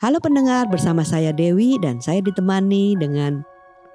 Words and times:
Halo 0.00 0.16
pendengar, 0.16 0.64
bersama 0.72 1.04
saya 1.04 1.28
Dewi 1.28 1.76
dan 1.76 2.00
saya 2.00 2.24
ditemani 2.24 2.96
dengan 2.96 3.44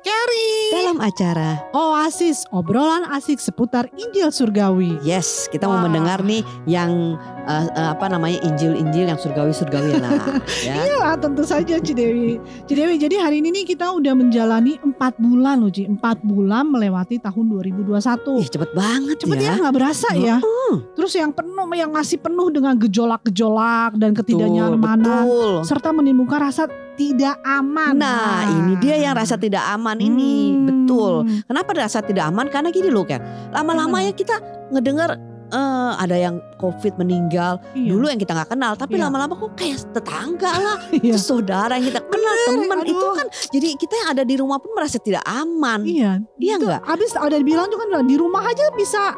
Carrie. 0.06 0.55
Dalam 0.76 1.00
acara 1.00 1.64
Oasis, 1.72 2.44
obrolan 2.52 3.08
asik 3.12 3.40
seputar 3.40 3.88
Injil 3.96 4.28
Surgawi. 4.30 5.00
Yes, 5.02 5.48
kita 5.48 5.66
mau 5.66 5.80
Wah. 5.80 5.88
mendengar 5.88 6.20
nih 6.22 6.44
yang 6.68 7.16
eh, 7.48 7.66
eh, 7.72 7.90
apa 7.96 8.12
namanya 8.12 8.44
Injil-Injil 8.44 9.08
yang 9.08 9.20
surgawi-surgawi 9.20 10.00
lah 10.00 10.12
ya. 10.68 10.76
Iyalah 10.84 11.16
tentu 11.16 11.48
saja 11.48 11.80
Cidewi. 11.80 12.38
Cidewi, 12.68 13.00
jadi 13.00 13.24
hari 13.24 13.40
ini 13.40 13.56
nih 13.56 13.66
kita 13.76 13.88
udah 13.96 14.14
menjalani 14.14 14.76
empat 14.84 15.16
bulan 15.18 15.64
loh 15.64 15.72
Ci. 15.72 15.88
Empat 15.88 16.20
bulan 16.22 16.68
melewati 16.68 17.24
tahun 17.24 17.46
2021. 17.50 18.44
Ih, 18.44 18.50
cepet 18.52 18.72
banget 18.76 19.16
Cepet 19.24 19.38
ya 19.40 19.56
ya. 19.56 19.62
nggak 19.64 19.76
berasa 19.76 20.10
ya. 20.14 20.38
Mm, 20.44 20.76
Terus 21.00 21.14
yang 21.16 21.32
penuh, 21.32 21.66
yang 21.72 21.92
masih 21.92 22.20
penuh 22.20 22.52
dengan 22.52 22.76
gejolak-gejolak 22.76 23.96
dan 23.96 24.12
ketidaknyamanan. 24.12 25.24
Serta 25.64 25.96
menimbulkan 25.96 26.40
rasa 26.42 26.68
tidak 26.96 27.36
aman. 27.44 28.00
Nah, 28.00 28.44
ini 28.48 28.74
dia 28.80 28.96
yang 28.98 29.14
rasa 29.14 29.36
tidak 29.36 29.62
aman 29.70 30.00
ini. 30.00 30.56
Hmm. 30.56 30.66
Betul. 30.66 31.14
Kenapa 31.46 31.70
rasa 31.76 32.00
tidak 32.00 32.32
aman? 32.32 32.48
Karena 32.48 32.72
gini 32.72 32.90
loh 32.90 33.04
kan. 33.04 33.20
Lama-lama 33.52 34.00
ya 34.02 34.12
kita 34.12 34.40
ngedengar 34.72 35.20
eh, 35.46 35.92
ada 36.02 36.18
yang 36.18 36.42
COVID 36.58 36.98
meninggal. 36.98 37.62
Iya. 37.78 37.94
Dulu 37.94 38.06
yang 38.10 38.18
kita 38.18 38.34
nggak 38.34 38.58
kenal, 38.58 38.74
tapi 38.74 38.98
Iya. 38.98 39.08
lama-lama 39.08 39.38
kok 39.38 39.54
kayak 39.54 39.78
tetangga 39.94 40.52
lah, 40.58 40.78
Iya. 41.06 41.14
itu 41.14 41.20
saudara 41.22 41.78
yang 41.78 41.94
kita 41.94 42.02
kenal, 42.02 42.34
teman 42.50 42.80
itu 42.82 43.08
kan. 43.14 43.28
Jadi 43.54 43.68
kita 43.78 43.94
yang 43.94 44.10
ada 44.18 44.24
di 44.26 44.36
rumah 44.42 44.58
pun 44.58 44.74
merasa 44.74 44.98
tidak 44.98 45.22
aman. 45.22 45.86
Iya. 45.86 46.18
Iya 46.42 46.56
nggak? 46.58 46.82
Abis 46.90 47.14
ada 47.14 47.38
dibilang 47.38 47.70
juga 47.70 47.86
kan 47.94 48.10
di 48.10 48.16
rumah 48.18 48.42
aja 48.42 48.66
bisa 48.74 49.14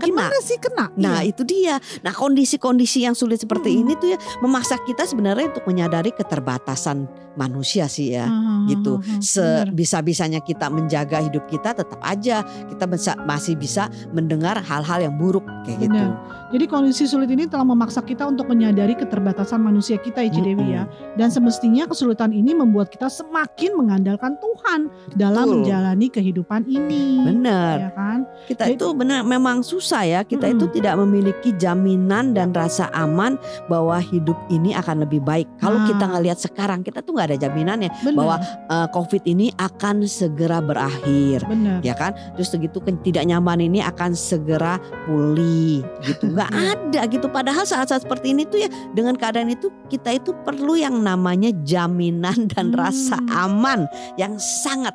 Kena. 0.00 0.08
gimana 0.32 0.38
sih 0.40 0.56
kena? 0.56 0.84
Nah 0.96 1.20
Iya. 1.20 1.30
itu 1.30 1.42
dia. 1.44 1.74
Nah 2.00 2.10
kondisi-kondisi 2.10 3.04
yang 3.04 3.12
sulit 3.12 3.38
seperti 3.38 3.70
Mm-mm. 3.70 3.82
ini 3.84 3.92
tuh 3.94 4.08
ya 4.12 4.18
memaksa 4.40 4.80
kita 4.82 5.04
sebenarnya 5.04 5.52
untuk 5.52 5.64
menyadari 5.64 6.10
keterbatasan 6.10 7.04
manusia 7.34 7.86
sih 7.86 8.16
ya. 8.16 8.26
Ah, 8.26 8.66
gitu. 8.66 8.96
ah, 8.96 9.02
ah, 9.02 9.06
benar. 9.06 9.22
Sebisa-bisanya 9.66 10.40
kita 10.40 10.66
menjaga 10.66 11.20
hidup 11.20 11.44
kita 11.46 11.74
tetap 11.74 12.00
aja 12.00 12.40
kita 12.68 12.84
bisa, 12.86 13.12
masih 13.24 13.54
bisa 13.54 13.86
mendengar 14.10 14.56
hal-hal 14.60 15.02
yang 15.02 15.14
buruk 15.14 15.42
kayak 15.64 15.84
gitu. 15.84 15.94
Benar. 15.94 16.16
Jadi 16.50 16.64
kondisi 16.66 17.04
sulit 17.04 17.28
ini 17.28 17.46
telah 17.46 17.62
memaksa 17.62 18.00
kita 18.00 18.26
untuk 18.26 18.46
menyadari 18.46 18.94
keterbatasan 18.94 19.58
manusia 19.58 19.96
kita 19.96 20.22
ya 20.22 20.30
Cidewi 20.30 20.66
ya. 20.70 20.82
Dan 21.14 21.30
semestinya 21.30 21.86
kesulitan 21.86 22.30
ini 22.30 22.54
membuat 22.54 22.88
kita 22.88 23.10
semakin 23.10 23.74
mengandalkan 23.74 24.38
Tuhan 24.38 24.80
dalam 25.14 25.46
Betul. 25.46 25.56
menjalani 25.62 26.06
kehidupan 26.06 26.62
ini. 26.66 27.22
Benar. 27.22 27.74
Ya 27.78 27.90
kan? 27.92 28.18
Kita 28.46 28.62
Jadi- 28.66 28.78
itu 28.78 28.86
benar 28.92 29.22
memang 29.22 29.62
susah 29.62 29.89
ya. 30.00 30.22
Kita 30.22 30.46
itu 30.46 30.64
Mm-mm. 30.64 30.76
tidak 30.76 30.94
memiliki 30.96 31.50
jaminan 31.54 32.30
dan 32.30 32.50
rasa 32.50 32.86
aman 32.90 33.34
bahwa 33.66 33.98
hidup 33.98 34.38
ini 34.46 34.70
akan 34.72 35.02
lebih 35.02 35.18
baik. 35.20 35.50
Kalau 35.56 35.78
Nah. 35.78 35.86
kita 35.86 36.04
ngelihat 36.06 36.38
sekarang 36.38 36.80
kita 36.80 37.00
tuh 37.00 37.12
nggak 37.12 37.28
ada 37.28 37.38
jaminannya 37.40 37.90
Benar. 38.00 38.14
bahwa 38.14 38.36
eh, 38.66 38.88
COVID 38.90 39.22
ini 39.24 39.50
akan 39.56 40.04
segera 40.04 40.60
berakhir. 40.60 41.42
benar. 41.42 41.80
ya 41.80 41.94
kan 41.94 42.12
terus 42.32 42.48
segitu 42.48 42.78
ketidaknyaman 42.78 43.62
ini 43.62 43.80
akan 43.80 44.12
segera 44.12 44.76
pulih 45.04 45.80
gitu 46.02 46.28
nggak 46.28 46.50
ada 46.72 47.00
gitu 47.06 47.26
padahal 47.26 47.64
saat-saat 47.64 48.02
seperti 48.02 48.30
ini 48.30 48.44
tuh 48.44 48.60
ya 48.60 48.68
dengan 48.90 49.14
keadaan 49.14 49.48
itu 49.48 49.72
kita 49.88 50.12
itu 50.12 50.36
perlu 50.42 50.74
yang 50.74 51.00
namanya 51.00 51.48
jaminan 51.62 52.46
dan 52.46 52.70
Hmm. 52.70 52.78
rasa 52.78 53.16
aman 53.32 53.88
yang 54.14 54.36
sangat 54.36 54.92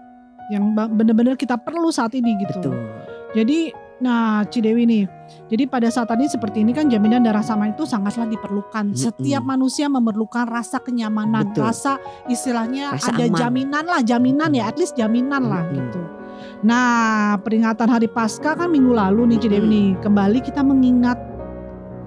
Yang 0.48 0.64
benar-benar 0.94 1.34
kita 1.34 1.58
perlu 1.58 1.90
saat 1.90 2.14
ini 2.14 2.38
gitu. 2.38 2.70
betul 2.70 2.78
Jadi 3.34 3.74
nah 4.00 4.44
Cidewi 4.44 4.84
nih. 4.84 5.04
Jadi 5.46 5.64
pada 5.66 5.88
saat 5.90 6.10
tadi 6.10 6.28
seperti 6.30 6.62
ini 6.62 6.76
kan 6.76 6.90
jaminan 6.92 7.24
dan 7.24 7.34
rasa 7.38 7.56
aman 7.56 7.74
itu 7.74 7.86
sangatlah 7.88 8.28
diperlukan. 8.30 8.94
Setiap 8.94 9.42
manusia 9.46 9.90
memerlukan 9.90 10.46
rasa 10.46 10.82
kenyamanan, 10.82 11.54
Betul. 11.54 11.66
rasa 11.66 11.98
istilahnya 12.30 12.94
Rasa 12.98 13.14
ada 13.14 13.26
aman. 13.30 13.38
jaminan 13.40 13.86
lah, 13.88 14.02
jaminan 14.04 14.52
ya, 14.54 14.70
at 14.70 14.78
least 14.78 14.94
jaminan 14.98 15.48
lah 15.48 15.64
gitu. 15.72 16.02
Nah, 16.66 17.38
peringatan 17.42 17.88
hari 17.90 18.10
Paskah 18.10 18.58
kan 18.58 18.70
minggu 18.70 18.94
lalu 18.94 19.34
nih 19.36 19.40
Cidewi 19.42 19.62
Mm-mm. 19.64 19.74
nih. 19.74 19.90
Kembali 20.02 20.40
kita 20.42 20.62
mengingat 20.66 21.18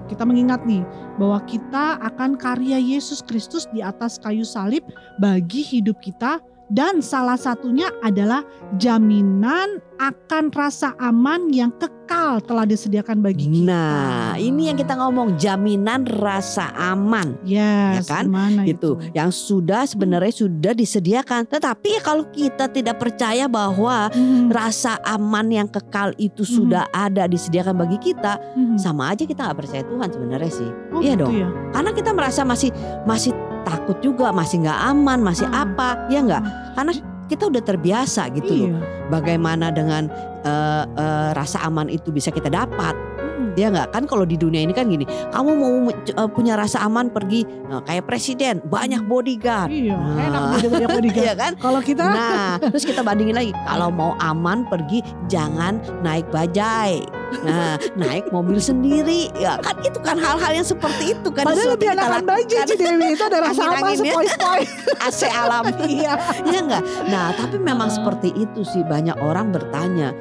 kita 0.09 0.25
mengingat 0.25 0.65
nih 0.65 0.81
bahwa 1.21 1.37
kita 1.45 2.01
akan 2.01 2.33
karya 2.33 2.81
Yesus 2.81 3.21
Kristus 3.21 3.69
di 3.69 3.85
atas 3.85 4.17
kayu 4.17 4.41
salib 4.41 4.81
bagi 5.21 5.61
hidup 5.61 6.01
kita 6.01 6.41
dan 6.69 7.01
salah 7.01 7.35
satunya 7.35 7.89
adalah 7.99 8.45
jaminan 8.77 9.77
akan 9.99 10.47
rasa 10.49 10.95
aman 10.97 11.49
yang 11.49 11.75
kekal 11.75 11.99
telah 12.39 12.63
disediakan 12.63 13.19
bagi 13.19 13.45
kita. 13.45 13.67
nah 13.67 14.33
ini 14.33 14.71
yang 14.71 14.77
kita 14.77 14.95
ngomong 14.95 15.35
jaminan 15.35 16.07
rasa 16.07 16.71
aman 16.73 17.35
Yes, 17.43 18.07
Ya 18.07 18.23
kan? 18.23 18.31
gitu 18.63 18.95
itu? 18.95 19.11
yang 19.11 19.27
sudah 19.29 19.83
sebenarnya 19.83 20.31
sudah 20.31 20.71
disediakan 20.71 21.43
tetapi 21.45 21.95
ya 21.95 22.01
kalau 22.01 22.23
kita 22.27 22.65
tidak 22.67 22.95
percaya 22.97 23.45
bahwa 23.45 24.07
Mhm, 24.09 24.47
rasa 24.49 24.95
aman 25.03 25.49
yang 25.49 25.67
kekal 25.67 26.15
itu 26.15 26.41
Mhm. 26.41 26.49
sudah 26.49 26.83
ada 26.89 27.25
disediakan 27.25 27.75
bagi 27.75 27.99
kita 27.99 28.39
mhm. 28.53 28.77
sama 28.77 29.11
aja 29.11 29.23
kita 29.23 29.43
nggak 29.43 29.59
percaya 29.59 29.83
Tuhan 29.83 30.07
sebenarnya 30.07 30.51
sih 30.53 30.69
Oh, 30.89 31.01
iya 31.01 31.13
gitu 31.13 31.25
dong. 31.25 31.33
ya? 31.35 31.47
karena 31.71 31.91
kita 31.91 32.11
merasa 32.11 32.41
masih 32.43 32.71
masih 33.03 33.35
takut 33.61 33.97
juga 33.99 34.29
masih 34.29 34.63
nggak 34.63 34.79
aman 34.87 35.19
masih 35.19 35.47
Ah. 35.47 35.63
apa 35.63 36.07
ya 36.07 36.19
nggak 36.19 36.43
karena 36.73 36.91
kita 37.25 37.43
udah 37.45 37.61
terbiasa 37.61 38.25
gitu 38.31 38.53
loh 38.55 38.69
Iya. 38.71 38.79
bagaimana 39.07 39.69
dengan 39.69 40.09
eh, 40.41 40.83
eh, 40.89 41.29
rasa 41.31 41.61
aman 41.61 41.87
itu 41.87 42.09
bisa 42.09 42.29
kita 42.29 42.47
dapat 42.47 42.95
Mhm. 43.19 43.53
ya 43.53 43.67
nggak 43.69 43.87
kan 43.89 44.03
kalau 44.03 44.23
di 44.23 44.33
dunia 44.33 44.59
ini 44.59 44.71
kan 44.71 44.87
gini 44.87 45.03
kamu 45.29 45.49
mau 45.53 45.73
eh, 45.91 46.29
punya 46.29 46.55
rasa 46.55 46.81
aman 46.81 47.07
pergi 47.07 47.43
eh, 47.45 47.81
kayak 47.83 48.03
presiden 48.03 48.63
banyak 48.63 49.03
bodyguard 49.03 49.69
Iya, 49.69 49.93
Nah. 49.93 50.17
enak 50.17 50.41
banyak 50.65 50.89
bodyguard. 50.89 51.25
Iya 51.27 51.33
kan 51.35 51.51
Kalau 51.55 51.79
kita 51.79 52.03
Nah, 52.03 52.57
terus 52.57 52.83
kita 52.83 53.01
bandingin 53.01 53.35
lagi. 53.35 53.51
Kalau 53.59 53.89
mau 53.89 54.15
aman 54.17 54.65
pergi 54.65 54.99
jangan 55.27 55.77
naik 55.99 56.25
bajai. 56.29 57.18
Nah, 57.39 57.77
naik 57.95 58.29
mobil 58.29 58.57
sendiri. 58.57 59.29
Ya 59.35 59.57
kan 59.59 59.77
itu 59.81 59.99
kan 60.01 60.17
hal-hal 60.17 60.51
yang 60.53 60.65
seperti 60.65 61.13
itu 61.13 61.29
kan. 61.29 61.45
padahal 61.45 61.75
lebih 61.77 61.87
enakan 61.93 62.23
baju. 62.25 62.55
Cidewi 62.65 63.07
itu 63.13 63.23
ada 63.23 63.39
rasa 63.41 63.61
apa 63.65 63.87
sepoi-sepoi. 63.93 64.61
AC 64.99 65.21
alam. 65.27 65.63
Iya. 65.85 66.13
Iya 66.43 66.59
enggak? 66.65 66.83
Nah, 67.07 67.31
tapi 67.33 67.57
memang 67.57 67.89
Ah. 67.89 67.95
seperti 67.95 68.29
itu 68.33 68.61
sih 68.63 68.81
banyak 68.83 69.17
orang 69.17 69.49
bertanya. 69.49 70.13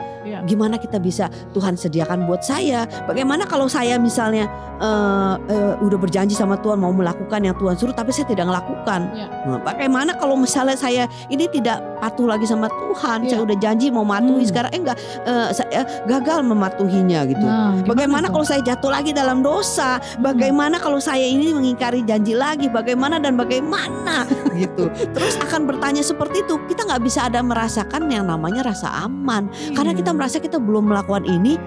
Gimana 0.48 0.81
kita 0.81 0.97
bisa 0.98 1.28
Tuhan 1.53 1.76
sediakan 1.76 2.25
buat 2.25 2.41
saya? 2.41 2.88
Bagaimana 3.04 3.44
kalau 3.44 3.69
saya 3.69 4.00
misalnya 4.00 4.48
eh, 4.78 5.34
eh, 5.47 5.75
udah 5.78 5.98
berjanji 5.98 6.32
sama 6.32 6.56
Tuhan 6.56 6.78
mau 6.78 6.91
melakukan 6.91 7.38
yang 7.38 7.54
Tuhan 7.54 7.76
suruh 7.76 7.92
tapi 7.92 8.10
saya 8.10 8.25
tidak 8.26 8.48
melakukan? 8.48 9.12
Iya. 9.12 9.26
Nah, 9.44 9.60
bagaimana 9.60 10.16
kalau 10.16 10.34
misalnya 10.34 10.75
saya 10.75 11.04
ini 11.28 11.44
tidak 11.47 11.78
patuh 12.00 12.25
lagi 12.25 12.48
sama 12.48 12.66
Tuhan? 12.66 13.22
Iya. 13.22 13.31
Saya 13.31 13.41
udah 13.44 13.56
janji 13.59 13.92
mau 13.92 14.03
mematuhi 14.03 14.41
Hmm. 14.41 14.48
sekarang 14.48 14.70
eh 14.72 14.81
enggak 14.81 14.98
eh, 15.22 15.48
saya 15.53 15.81
gagal 16.06 16.41
mematuhinya 16.42 17.20
gitu. 17.26 17.44
Nah, 17.44 17.76
Bagaimana 17.84 18.26
tuh? 18.26 18.32
kalau 18.34 18.47
saya 18.47 18.60
jatuh 18.65 18.88
lagi 18.88 19.10
dalam 19.12 19.44
dosa? 19.44 20.00
Bagaimana 20.19 20.78
kalau 20.78 20.97
saya 20.97 21.26
ini 21.26 21.53
mengingkari 21.53 22.00
janji 22.03 22.32
lagi? 22.32 22.70
Bagaimana 22.70 23.19
dan 23.19 23.36
bagaimana 23.36 24.25
gitu? 24.62 24.88
Terus 25.12 25.36
akan 25.42 25.66
bertanya 25.66 26.00
seperti 26.00 26.41
itu. 26.41 26.56
Kita 26.65 26.86
nggak 26.86 27.03
bisa 27.03 27.26
ada 27.26 27.42
merasakan 27.42 28.09
yang 28.09 28.25
namanya 28.25 28.65
rasa 28.65 29.04
aman 29.04 29.50
karena 29.75 29.91
Iya. 29.91 29.98
kita 30.00 30.10
merasa 30.15 30.38
kita 30.43 30.59
belum 30.59 30.91
melakukan 30.91 31.26
ini. 31.26 31.59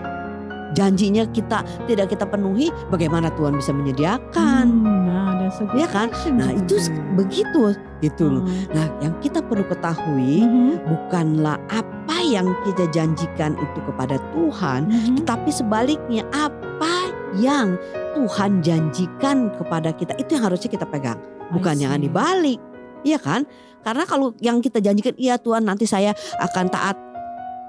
Janjinya 0.71 1.27
kita 1.35 1.67
tidak 1.83 2.15
kita 2.15 2.23
penuhi. 2.23 2.71
Bagaimana 2.87 3.27
Tuhan 3.35 3.59
bisa 3.59 3.75
menyediakan? 3.75 4.65
Hmm, 4.71 5.03
nah, 5.03 5.35
ada 5.35 5.51
Iya 5.75 5.87
kan? 5.91 6.07
Nah 6.31 6.47
itu 6.55 6.79
begitu 7.19 7.75
gitu 7.99 8.39
loh. 8.39 8.43
Hmm. 8.47 8.71
Nah 8.71 8.85
yang 9.03 9.13
kita 9.19 9.43
perlu 9.43 9.67
ketahui 9.67 10.47
Mhm, 10.47 10.87
bukanlah 10.87 11.59
apa 11.67 12.17
yang 12.23 12.55
kita 12.63 12.87
janjikan 12.95 13.59
itu 13.59 13.79
kepada 13.83 14.15
Tuhan, 14.31 14.87
mhm. 14.87 15.15
tetapi 15.19 15.49
sebaliknya 15.51 16.23
apa 16.31 17.11
yang 17.35 17.75
Tuhan 18.15 18.63
janjikan 18.63 19.51
kepada 19.55 19.91
kita 19.95 20.15
itu 20.19 20.35
yang 20.35 20.47
harusnya 20.47 20.71
kita 20.71 20.87
pegang, 20.87 21.19
bukan 21.51 21.75
yang 21.79 21.95
dibalik, 21.99 22.59
iya 23.07 23.19
kan? 23.19 23.47
Karena 23.81 24.03
kalau 24.05 24.35
yang 24.43 24.59
kita 24.59 24.83
janjikan, 24.83 25.15
iya 25.17 25.39
Tuhan 25.39 25.65
nanti 25.65 25.87
saya 25.87 26.13
akan 26.37 26.65
taat 26.69 26.95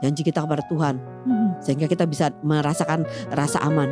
janji 0.02 0.26
kita 0.26 0.43
kepada 0.43 0.66
Tuhan, 0.66 0.99
Mhm. 0.99 1.49
sehingga 1.62 1.87
kita 1.87 2.04
bisa 2.04 2.34
merasakan 2.43 3.06
rasa 3.32 3.62
aman. 3.62 3.88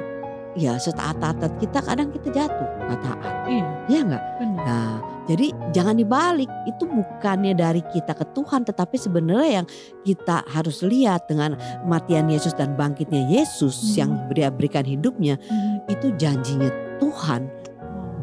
Ya 0.58 0.74
setaat-taat 0.82 1.62
kita 1.62 1.78
kadang 1.78 2.10
kita 2.10 2.34
jatuh 2.34 2.68
nggak 2.90 3.00
taat, 3.06 3.34
Iya, 3.46 3.66
ya 3.86 4.00
nggak? 4.02 4.24
Nah, 4.66 4.98
jadi 5.30 5.46
jangan 5.70 5.94
dibalik. 5.94 6.50
Itu 6.66 6.90
bukannya 6.90 7.54
dari 7.54 7.86
kita 7.86 8.18
ke 8.18 8.26
Tuhan, 8.34 8.66
tetapi 8.66 8.98
sebenarnya 8.98 9.62
yang 9.62 9.66
kita 10.02 10.42
harus 10.50 10.82
lihat 10.82 11.30
dengan 11.30 11.54
kematian 11.86 12.26
Yesus 12.26 12.50
dan 12.58 12.74
bangkitnya 12.74 13.30
Yesus 13.30 13.94
Hmm. 13.94 13.94
yang 13.94 14.10
dia 14.34 14.50
berikan 14.50 14.82
hidupnya, 14.82 15.38
Mhm. 15.38 15.86
itu 15.86 16.06
janjinya 16.18 16.98
Tuhan 16.98 17.46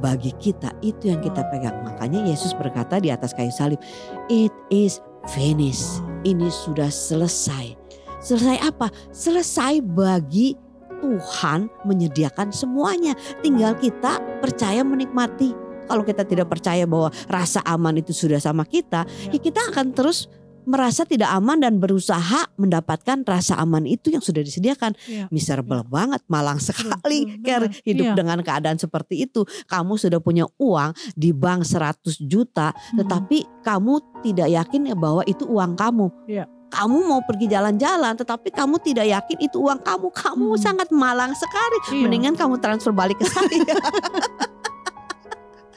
bagi 0.03 0.35
kita. 0.35 0.75
Itu 0.83 1.07
yang 1.07 1.23
kita 1.23 1.47
pegang. 1.47 1.79
Makanya 1.87 2.27
Yesus 2.27 2.51
berkata 2.53 2.99
di 2.99 3.07
atas 3.07 3.31
kayu 3.31 3.55
salib, 3.55 3.79
"It 4.27 4.51
is 4.67 4.99
finished." 5.31 6.06
Ini 6.25 6.49
sudah 6.49 6.89
selesai. 6.89 7.77
Selesai 8.17 8.57
apa? 8.63 8.89
Selesai 9.13 9.81
bagi 9.85 10.57
Tuhan 10.97 11.69
menyediakan 11.85 12.49
semuanya. 12.49 13.13
Tinggal 13.45 13.77
kita 13.77 14.17
percaya 14.41 14.81
menikmati 14.81 15.53
kalau 15.87 16.03
kita 16.03 16.27
tidak 16.27 16.51
percaya 16.51 16.83
bahwa 16.83 17.09
rasa 17.31 17.63
aman 17.63 17.95
itu 18.03 18.11
sudah 18.11 18.37
sama 18.43 18.67
kita, 18.67 19.07
Ya. 19.31 19.39
kita 19.39 19.71
akan 19.71 19.95
terus 19.95 20.27
merasa 20.67 21.07
tidak 21.07 21.31
aman 21.31 21.63
dan 21.63 21.79
berusaha 21.79 22.51
mendapatkan 22.59 23.23
rasa 23.23 23.55
aman 23.57 23.87
itu 23.87 24.11
yang 24.11 24.19
sudah 24.19 24.43
disediakan. 24.43 24.91
Iya. 25.07 25.31
Miserable 25.31 25.81
banget, 25.81 26.19
malang 26.27 26.59
sekali 26.59 27.39
Ker, 27.39 27.71
benar. 27.71 27.81
hidup 27.87 28.05
Iya. 28.05 28.15
dengan 28.15 28.39
keadaan 28.43 28.75
seperti 28.75 29.23
itu. 29.23 29.47
Kamu 29.65 29.95
sudah 29.95 30.19
punya 30.19 30.43
uang 30.59 30.91
di 31.15 31.31
bank 31.31 31.63
100 31.63 32.19
juta, 32.19 32.75
Hmm. 32.75 32.99
tetapi 32.99 33.47
kamu 33.63 33.93
tidak 34.21 34.51
yakin 34.51 34.91
ya 34.91 34.95
bahwa 34.95 35.23
itu 35.23 35.47
uang 35.47 35.73
kamu. 35.73 36.11
Iya. 36.27 36.45
Kamu 36.67 36.99
mau 37.07 37.23
pergi 37.23 37.47
jalan-jalan, 37.47 38.19
tetapi 38.19 38.51
kamu 38.51 38.75
tidak 38.83 39.07
yakin 39.07 39.39
itu 39.39 39.55
uang 39.55 39.79
kamu. 39.79 40.11
Kamu 40.11 40.51
Hmm. 40.51 40.59
sangat 40.59 40.91
malang 40.91 41.31
sekali. 41.31 41.77
Iya. 41.95 42.03
Mendingan 42.03 42.35
kamu 42.35 42.59
transfer 42.59 42.91
balik 42.91 43.15
ke 43.15 43.25
saya. 43.25 43.47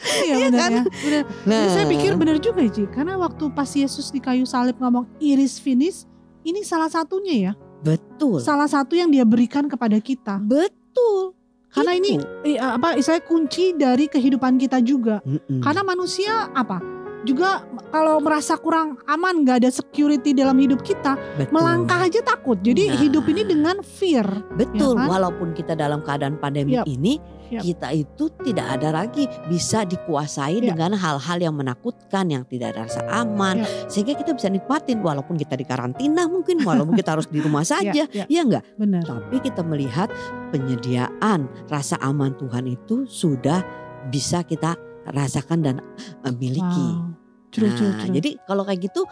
Iya 0.01 0.25
Iya 0.25 0.37
benar 0.47 0.61
kan? 0.61 0.71
ya. 0.71 0.83
Benar. 0.87 1.23
Nah, 1.45 1.59
Jadi 1.59 1.69
saya 1.71 1.87
pikir 1.87 2.13
benar 2.17 2.37
juga 2.39 2.61
Ci. 2.65 2.85
Karena 2.87 3.15
waktu 3.17 3.45
pas 3.51 3.69
Yesus 3.69 4.09
di 4.09 4.19
kayu 4.19 4.45
salib 4.45 4.77
ngomong 4.77 5.05
iris 5.19 5.57
finish. 5.57 6.09
Ini 6.41 6.65
salah 6.65 6.89
satunya 6.89 7.35
ya. 7.37 7.53
betul, 7.81 8.41
Salah 8.41 8.65
satu 8.65 8.93
yang 8.93 9.09
dia 9.09 9.25
berikan 9.25 9.65
kepada 9.65 9.97
kita. 9.99 10.41
betul. 10.41 11.37
Karena 11.71 11.95
ini 11.95 12.19
Itu. 12.19 12.27
eh, 12.45 12.59
apa 12.59 12.99
istilahnya 12.99 13.25
kunci 13.25 13.73
dari 13.73 14.05
kehidupan 14.05 14.59
kita 14.59 14.81
juga. 14.81 15.23
Mm-mm. 15.23 15.61
Karena 15.61 15.81
manusia 15.83 16.51
apa? 16.51 16.83
Juga 17.21 17.61
kalau 17.91 18.17
merasa 18.17 18.57
kurang 18.57 18.97
aman, 19.05 19.45
nggak 19.45 19.61
ada 19.61 19.71
security 19.71 20.33
dalam 20.33 20.57
hidup 20.57 20.81
kita, 20.81 21.21
Betul. 21.37 21.53
melangkah 21.53 22.01
aja 22.01 22.21
takut. 22.21 22.57
Jadi 22.59 22.89
Nah. 22.89 22.97
hidup 22.97 23.25
ini 23.27 23.43
dengan 23.45 23.77
fear. 23.83 24.25
Betul, 24.55 24.97
Ya 24.97 25.05
kan? 25.05 25.09
walaupun 25.09 25.49
kita 25.53 25.75
dalam 25.75 26.01
keadaan 26.01 26.37
pandemi 26.37 26.81
Yap. 26.81 26.89
ini, 26.89 27.21
Yap. 27.51 27.61
kita 27.61 27.89
itu 27.93 28.25
tidak 28.41 28.67
ada 28.73 28.89
lagi 28.95 29.29
bisa 29.47 29.85
dikuasai 29.85 30.59
Yap. 30.59 30.73
dengan 30.73 30.97
hal-hal 30.97 31.39
yang 31.41 31.53
menakutkan, 31.53 32.25
yang 32.27 32.47
tidak 32.47 32.73
ada 32.73 32.89
rasa 32.89 33.05
aman, 33.11 33.61
sehingga 33.85 34.15
kita 34.15 34.33
bisa 34.33 34.49
nikmatin 34.49 34.99
walaupun 34.99 35.37
kita 35.37 35.61
di 35.61 35.65
karantina 35.65 36.25
mungkin, 36.25 36.57
walaupun 36.89 36.97
kita 36.97 37.15
harus 37.15 37.29
di 37.29 37.37
rumah 37.39 37.63
saja, 37.63 37.93
Ya, 37.93 38.09
ya, 38.09 38.25
ya 38.27 38.41
enggak? 38.41 38.65
benar. 38.75 39.05
Tapi 39.05 39.37
kita 39.41 39.61
melihat 39.61 40.09
penyediaan 40.51 41.49
rasa 41.67 42.01
aman 42.01 42.33
Tuhan 42.35 42.65
itu 42.65 43.05
sudah 43.05 43.61
bisa 44.09 44.41
kita 44.41 44.77
rasakan 45.11 45.59
dan 45.61 45.77
eh, 46.23 46.33
miliki. 46.33 46.87
Wow. 46.91 47.15
True, 47.51 47.71
true, 47.73 47.91
Nah, 47.91 48.07
true. 48.07 48.15
jadi 48.15 48.31
kalau 48.45 48.63
kayak 48.63 48.81
gitu 48.81 49.03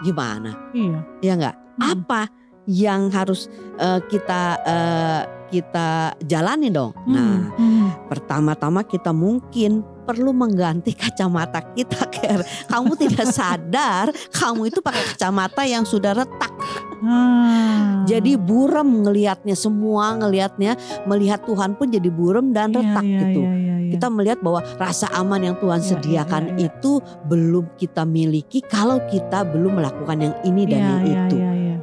gimana? 0.00 0.52
iya. 0.70 1.00
Ya 1.20 1.32
enggak? 1.34 1.56
Hmm. 1.76 1.92
Apa 1.96 2.20
yang 2.66 3.08
harus 3.08 3.48
eh, 3.76 4.00
kita 4.06 4.40
eh, 4.62 5.22
kita 5.50 5.88
jalani 6.22 6.68
dong? 6.68 6.94
Nah, 7.06 7.50
Hmm, 7.50 7.58
hmm. 7.58 7.88
pertama-tama 8.06 8.80
kita 8.82 9.10
mungkin 9.10 9.80
perlu 10.00 10.30
mengganti 10.30 10.90
kacamata 10.92 11.62
kita, 11.70 12.06
Ker. 12.08 12.40
Kamu 12.66 12.94
tidak 12.94 13.30
sadar 13.36 14.10
kamu 14.30 14.68
itu 14.68 14.78
pakai 14.78 15.02
kacamata 15.08 15.62
yang 15.62 15.82
sudah 15.82 16.14
retak. 16.14 16.52
Ah. 17.00 18.04
Jadi 18.04 18.36
buram 18.36 19.04
ngelihatnya 19.04 19.54
semua 19.54 20.16
ngelihatnya, 20.16 20.76
melihat 21.04 21.44
Tuhan 21.44 21.76
pun 21.76 21.88
jadi 21.88 22.08
buram 22.08 22.52
dan 22.52 22.72
Iya, 22.72 22.78
retak 22.80 23.04
iya, 23.04 23.20
gitu. 23.24 23.40
iya, 23.44 23.54
iya, 23.54 23.76
iya. 23.80 23.92
Kita 23.96 24.06
melihat 24.08 24.38
bahwa 24.40 24.60
rasa 24.76 25.06
aman 25.16 25.40
yang 25.40 25.56
Tuhan 25.58 25.80
Iya, 25.80 25.88
sediakan 25.96 26.44
itu 26.58 27.00
belum 27.26 27.64
kita 27.76 28.02
miliki 28.04 28.60
kalau 28.64 29.00
kita 29.08 29.44
belum 29.46 29.80
melakukan 29.80 30.18
yang 30.20 30.34
ini 30.44 30.62
dan 30.68 30.80
yang 30.80 31.02
itu. 31.06 31.38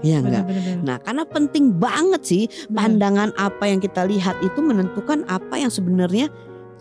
Iya, 0.06 0.22
enggak? 0.22 0.46
Benar, 0.46 0.62
benar. 0.62 0.84
Nah, 0.86 0.98
karena 1.02 1.24
penting 1.26 1.66
banget 1.74 2.22
sih 2.22 2.44
Benar. 2.70 2.78
pandangan 2.78 3.30
apa 3.34 3.64
yang 3.66 3.80
kita 3.82 4.06
lihat 4.06 4.38
itu 4.46 4.60
menentukan 4.62 5.26
apa 5.26 5.58
yang 5.58 5.74
sebenarnya 5.74 6.30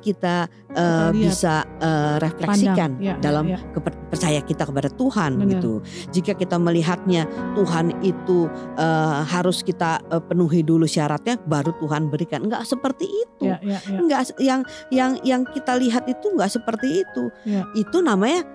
kita 0.06 0.46
lihat. 0.46 1.10
bisa 1.10 1.66
eh, 1.82 2.16
refleksikan 2.22 2.94
Pandang. 2.94 3.02
Iya, 3.02 3.14
dalam 3.18 3.44
iya, 3.50 3.58
keper- 3.74 3.98
percaya 4.06 4.40
kita 4.46 4.62
kepada 4.70 4.86
Tuhan 4.94 5.30
Benar. 5.42 5.50
gitu. 5.58 5.72
Jika 6.14 6.38
kita 6.38 6.56
melihatnya 6.62 7.26
Tuhan 7.58 7.90
itu 8.06 8.46
eh, 8.78 9.18
harus 9.26 9.66
kita 9.66 9.98
eh, 10.06 10.22
penuhi 10.22 10.62
dulu 10.62 10.86
syaratnya 10.86 11.42
baru 11.42 11.74
Tuhan 11.82 12.06
berikan. 12.06 12.46
Enggak 12.46 12.62
seperti 12.62 13.10
itu. 13.10 13.50
Iya, 13.50 13.58
iya, 13.66 13.78
iya. 13.82 13.98
Enggak 13.98 14.20
yang 14.38 14.60
yang 14.94 15.12
yang 15.26 15.42
kita 15.50 15.74
lihat 15.74 16.06
itu 16.06 16.30
enggak 16.30 16.54
seperti 16.54 17.02
itu. 17.02 17.24
Iya. 17.42 17.66
Itu 17.74 17.98
namanya 17.98 18.46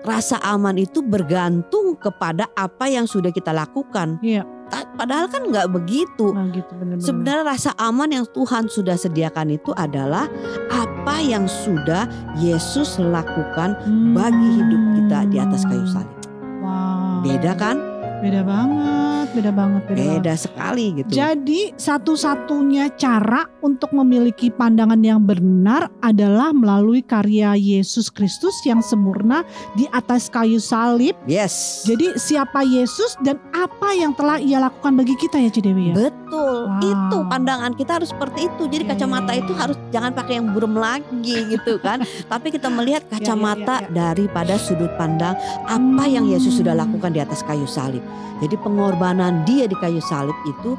rasa 0.00 0.40
aman 0.40 0.80
itu 0.80 1.04
bergantung 1.04 1.92
kepada 2.00 2.48
apa 2.56 2.88
yang 2.88 3.04
sudah 3.04 3.32
kita 3.32 3.52
lakukan. 3.52 4.20
Iya. 4.20 4.44
Padahal 4.70 5.26
kan 5.32 5.42
nggak 5.48 5.68
begitu. 5.72 6.30
Nah, 6.30 6.46
gitu 6.54 6.70
benar-benar. 6.78 7.02
Sebenarnya 7.04 7.44
rasa 7.44 7.70
aman 7.80 8.10
yang 8.12 8.26
Tuhan 8.30 8.70
sudah 8.70 8.94
sediakan 8.94 9.56
itu 9.56 9.74
adalah 9.74 10.30
apa 10.70 11.16
yang 11.18 11.48
sudah 11.48 12.06
Yesus 12.38 13.00
lakukan 13.00 13.74
bagi 14.14 14.48
hidup 14.60 14.82
kita 15.00 15.18
di 15.32 15.36
atas 15.40 15.66
kayu 15.66 15.86
salib. 15.88 16.12
Hmm. 16.12 16.62
Wow. 16.62 17.24
Beda 17.26 17.52
kan? 17.56 17.89
Beda 18.20 18.40
banget, 18.44 19.26
beda 19.32 19.50
banget, 19.50 19.82
beda, 19.84 19.96
banget. 19.96 20.16
Beda 20.20 20.34
sekali 20.36 20.84
gitu. 21.00 21.10
Jadi 21.10 21.60
satu-satunya 21.74 22.92
cara 22.94 23.48
untuk 23.60 23.92
memiliki 23.92 24.48
pandangan 24.48 25.00
yang 25.00 25.24
benar 25.24 25.88
adalah 26.00 26.52
melalui 26.52 27.00
karya 27.00 27.56
Yesus 27.56 28.08
Kristus 28.08 28.52
yang 28.62 28.80
sempurna 28.80 29.40
di 29.72 29.88
atas 29.90 30.28
kayu 30.28 30.60
salib. 30.60 31.16
Yes. 31.24 31.84
Jadi 31.84 32.16
siapa 32.16 32.60
Yesus 32.60 33.16
dan 33.20 33.40
apa 33.50 33.92
yang 33.92 34.12
telah 34.12 34.36
ia 34.36 34.60
lakukan 34.60 34.94
bagi 34.94 35.16
kita 35.16 35.40
ya 35.40 35.48
Cidewi 35.48 35.92
ya? 35.92 35.94
Betul, 35.96 36.68
Wow. 36.70 36.78
itu 36.86 37.18
pandangan 37.26 37.72
kita 37.74 37.98
harus 37.98 38.14
seperti 38.14 38.46
itu. 38.46 38.62
Jadi 38.68 38.84
Iya, 38.86 38.90
kacamata 38.94 39.32
iya, 39.34 39.40
itu 39.42 39.52
iya. 39.52 39.60
harus 39.66 39.76
jangan 39.90 40.12
pakai 40.12 40.34
yang 40.38 40.46
burem 40.52 40.74
lagi 40.74 41.36
gitu 41.50 41.80
kan. 41.82 41.98
Tapi 42.32 42.52
kita 42.52 42.68
melihat 42.68 43.02
iya, 43.06 43.10
kacamata 43.18 43.82
iya, 43.82 43.86
iya. 43.86 43.90
daripada 43.90 44.54
sudut 44.54 44.92
pandang 44.94 45.34
apa 45.66 46.04
yang 46.06 46.26
Yesus 46.26 46.54
sudah 46.54 46.72
Hmm. 46.72 46.86
lakukan 46.86 47.10
di 47.10 47.20
atas 47.20 47.42
kayu 47.42 47.66
salib. 47.66 48.02
Jadi 48.40 48.56
pengorbanan 48.60 49.44
dia 49.44 49.68
di 49.68 49.76
kayu 49.76 50.00
salib 50.00 50.36
itu 50.48 50.74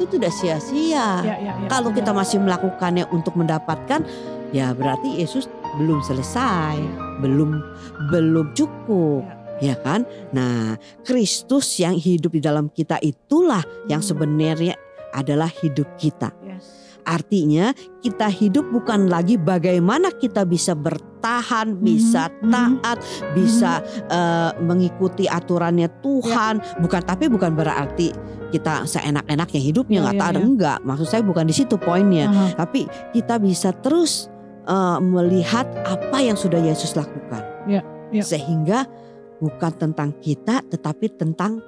itu 0.00 0.18
tidak 0.18 0.32
sia-sia. 0.34 1.20
Ya, 1.22 1.36
ya, 1.38 1.52
ya, 1.62 1.68
Kalau 1.68 1.92
benar. 1.92 1.98
kita 2.02 2.10
masih 2.16 2.38
melakukannya 2.42 3.04
untuk 3.12 3.36
mendapatkan, 3.38 4.00
ya 4.50 4.72
berarti 4.74 5.20
Yesus 5.20 5.46
belum 5.78 6.02
selesai, 6.02 6.80
belum 7.22 7.60
belum 8.10 8.56
cukup, 8.56 9.22
ya 9.60 9.78
kan? 9.78 10.02
Nah, 10.34 10.74
Kristus 11.06 11.78
yang 11.78 11.94
hidup 11.94 12.34
di 12.34 12.42
dalam 12.42 12.66
kita 12.72 12.98
itulah 12.98 13.62
yang 13.86 14.02
Hmm. 14.02 14.10
sebenarnya 14.10 14.74
adalah 15.12 15.48
hidup 15.48 15.86
kita. 16.00 16.32
Yes. 16.42 16.81
Artinya 17.02 17.70
kita 17.98 18.26
hidup 18.26 18.70
bukan 18.70 19.10
lagi 19.10 19.34
bagaimana 19.36 20.10
kita 20.14 20.42
bisa 20.42 20.72
bertahan, 20.72 21.78
bisa 21.78 22.30
Mhm, 22.42 22.50
taat, 22.50 22.98
bisa 23.34 23.82
eh, 24.06 24.50
mengikuti 24.62 25.26
aturannya 25.26 25.90
Tuhan. 26.00 26.78
Bukan 26.78 27.00
tapi 27.02 27.26
bukan 27.26 27.52
berarti 27.52 28.14
kita 28.50 28.84
seenak-enaknya 28.84 29.60
hidupnya 29.60 29.98
Ya, 29.98 30.02
nggak 30.04 30.16
ya, 30.16 30.20
taat 30.22 30.34
ya. 30.34 30.42
enggak. 30.42 30.78
Maksud 30.84 31.06
saya 31.08 31.22
bukan 31.22 31.44
di 31.44 31.54
situ 31.54 31.74
poinnya. 31.74 32.26
Aha. 32.28 32.46
Tapi 32.58 32.84
kita 33.10 33.38
bisa 33.38 33.74
terus 33.74 34.28
eh, 34.62 34.98
melihat 35.02 35.66
apa 35.82 36.22
yang 36.22 36.38
sudah 36.38 36.62
Yesus 36.62 36.94
lakukan. 36.94 37.42
Ya, 37.66 37.82
ya. 38.14 38.22
Sehingga 38.22 38.86
bukan 39.42 39.72
tentang 39.74 40.14
kita 40.22 40.62
tetapi 40.62 41.18
tentang 41.18 41.58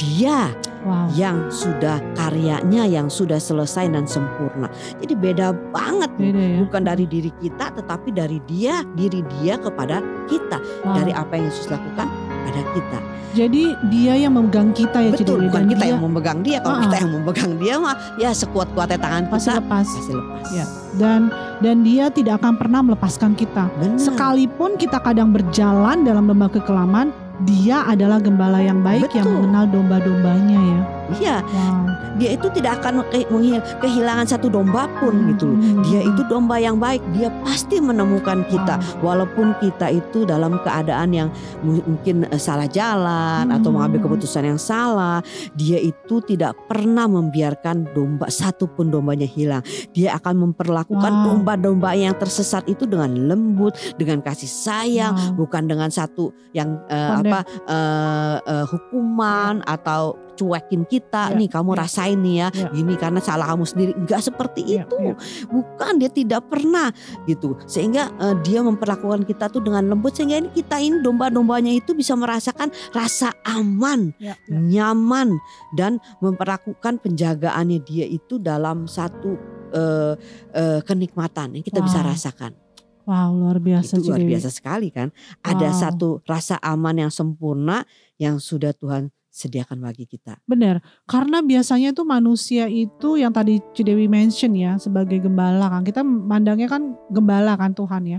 dia 0.00 0.48
Wow. 0.86 1.10
yang 1.18 1.50
sudah 1.50 1.98
karyanya 2.14 2.86
yang 2.86 3.10
sudah 3.10 3.36
selesai 3.42 3.90
dan 3.90 4.06
sempurna. 4.06 4.70
Jadi 5.02 5.14
beda 5.18 5.50
banget. 5.74 6.10
Beda 6.14 6.38
ya. 6.38 6.58
Bukan 6.64 6.82
dari 6.86 7.04
diri 7.04 7.34
kita 7.42 7.74
tetapi 7.74 8.14
dari 8.14 8.38
dia, 8.46 8.86
diri 8.94 9.26
dia 9.38 9.58
kepada 9.58 9.98
kita. 10.30 10.62
Wow. 10.86 11.02
Dari 11.02 11.12
apa 11.12 11.32
yang 11.34 11.46
Yesus 11.50 11.66
lakukan 11.66 12.06
pada 12.48 12.62
kita. 12.72 12.98
Jadi 13.36 13.76
dia 13.92 14.16
yang 14.16 14.32
memegang 14.34 14.72
kita 14.72 15.04
ya 15.04 15.12
Betul, 15.12 15.46
bukan 15.46 15.68
kita 15.68 15.84
dia 15.84 15.92
yang 15.92 16.02
memegang 16.02 16.40
dia. 16.40 16.58
Kalau 16.64 16.80
kita 16.80 16.96
yang 16.96 17.12
memegang 17.12 17.52
dia 17.60 17.74
mah 17.76 17.94
ya 18.16 18.30
sekuat-kuatnya 18.32 18.98
tangan 18.98 19.22
pasti 19.28 19.52
kita 19.52 19.60
lepas. 19.60 19.86
pasti 19.86 20.12
lepas. 20.16 20.46
Ya. 20.56 20.64
Dan 20.96 21.20
dan 21.60 21.76
dia 21.84 22.08
tidak 22.08 22.40
akan 22.40 22.56
pernah 22.56 22.80
melepaskan 22.80 23.36
kita. 23.36 23.68
Benar. 23.78 24.00
Sekalipun 24.00 24.80
kita 24.80 24.98
kadang 25.04 25.30
berjalan 25.30 26.08
dalam 26.08 26.24
lembah 26.24 26.48
kekelaman, 26.48 27.12
dia 27.46 27.86
adalah 27.86 28.18
gembala 28.18 28.58
yang 28.58 28.82
baik 28.82 29.14
yang 29.14 29.26
Betul. 29.30 29.46
mengenal 29.46 29.64
domba-dombanya 29.70 30.58
ya. 30.58 30.97
Iya, 31.08 31.40
dia 32.20 32.30
itu 32.36 32.46
tidak 32.52 32.84
akan 32.84 33.00
kehilangan 33.80 34.26
satu 34.28 34.52
domba 34.52 34.84
pun 35.00 35.32
gitu 35.32 35.48
loh. 35.48 35.56
Hmm. 35.56 35.80
Dia 35.88 36.00
itu 36.04 36.22
domba 36.28 36.60
yang 36.60 36.76
baik, 36.76 37.00
dia 37.16 37.32
pasti 37.40 37.80
menemukan 37.80 38.44
kita. 38.44 38.76
Walaupun 39.00 39.56
kita 39.56 39.88
itu 39.88 40.28
dalam 40.28 40.60
keadaan 40.60 41.16
yang 41.16 41.28
mu- 41.64 41.80
mungkin 41.86 42.28
eh, 42.28 42.36
salah 42.36 42.68
jalan 42.68 43.48
atau 43.48 43.72
Hmm. 43.72 43.80
mengambil 43.80 44.04
keputusan 44.04 44.44
yang 44.44 44.60
salah, 44.60 45.24
dia 45.56 45.80
itu 45.80 46.20
tidak 46.24 46.52
pernah 46.68 47.08
membiarkan 47.08 47.88
domba 47.96 48.28
satu 48.28 48.68
pun 48.68 48.92
dombanya 48.92 49.24
hilang. 49.24 49.64
Dia 49.96 50.16
akan 50.20 50.50
memperlakukan 50.50 51.12
Wow. 51.12 51.24
domba-domba 51.24 51.96
yang 51.96 52.12
tersesat 52.16 52.68
itu 52.68 52.84
dengan 52.84 53.16
lembut, 53.28 53.72
dengan 53.96 54.20
kasih 54.20 54.48
sayang, 54.50 55.14
Wow. 55.16 55.46
bukan 55.46 55.64
dengan 55.64 55.88
satu 55.88 56.30
yang 56.52 56.76
Kondem. 56.84 57.32
apa 57.32 57.38
eh, 57.64 58.36
eh, 58.44 58.64
hukuman 58.68 59.64
atau 59.64 60.16
cuekin 60.38 60.86
kita, 60.86 61.34
Ya, 61.34 61.36
nih 61.36 61.50
kamu 61.50 61.74
ya. 61.74 61.78
rasain 61.82 62.18
nih 62.22 62.36
ya, 62.38 62.48
Ya. 62.54 62.68
gini 62.70 62.94
karena 62.94 63.18
salah 63.18 63.50
kamu 63.50 63.66
sendiri. 63.66 63.92
Enggak 63.98 64.22
seperti 64.22 64.62
Ya, 64.62 64.86
itu. 64.86 64.94
ya. 65.02 65.14
Bukan 65.50 65.98
dia 65.98 66.06
tidak 66.08 66.46
pernah 66.46 66.94
gitu. 67.26 67.58
Sehingga 67.66 68.14
eh, 68.14 68.38
dia 68.46 68.62
memperlakukan 68.62 69.26
kita 69.26 69.50
tuh 69.50 69.58
dengan 69.58 69.82
lembut 69.84 70.14
sehingga 70.14 70.38
ini 70.38 70.54
kita 70.54 70.78
ini 70.78 71.02
domba-dombanya 71.02 71.74
itu 71.74 71.90
bisa 71.92 72.14
merasakan 72.14 72.70
rasa 72.94 73.34
aman, 73.42 74.14
Ya, 74.22 74.38
ya. 74.46 74.54
nyaman 74.54 75.34
dan 75.74 75.98
memperlakukan 76.22 77.02
penjagaannya 77.02 77.82
dia 77.82 78.06
itu 78.06 78.38
dalam 78.38 78.86
satu 78.86 79.34
eh, 79.68 80.14
eh, 80.54 80.80
kenikmatan 80.80 81.58
yang 81.58 81.64
kita 81.64 81.82
bisa 81.82 82.00
Wow. 82.00 82.08
rasakan. 82.08 82.52
Wow, 83.04 83.36
luar 83.36 83.56
biasa 83.56 83.96
itu 83.96 84.08
luar 84.08 84.20
biasa 84.20 84.48
sekali 84.48 84.88
kan. 84.88 85.08
Ada 85.40 85.72
Wow. 85.72 85.80
satu 85.80 86.08
rasa 86.24 86.60
aman 86.60 86.96
yang 86.96 87.08
sempurna 87.08 87.84
yang 88.16 88.36
sudah 88.36 88.72
Tuhan 88.72 89.08
sediakan 89.38 89.78
bagi 89.78 90.10
kita. 90.10 90.42
Benar, 90.42 90.82
karena 91.06 91.38
biasanya 91.38 91.94
tuh 91.94 92.02
manusia 92.02 92.66
itu 92.66 93.14
yang 93.14 93.30
tadi 93.30 93.62
Cidewi 93.70 94.10
mention 94.10 94.58
ya 94.58 94.74
sebagai 94.82 95.22
gembala 95.22 95.70
kan. 95.70 95.86
Kita 95.86 96.02
mandangnya 96.02 96.66
kan 96.66 96.98
gembala 97.06 97.54
kan 97.54 97.70
Tuhan 97.70 98.18